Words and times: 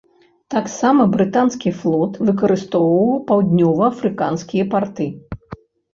Таксама 0.53 1.03
брытанскі 1.15 1.73
флот 1.81 2.17
выкарыстоўваў 2.29 3.11
паўднева-афрыканскія 3.29 4.63
парты. 4.73 5.07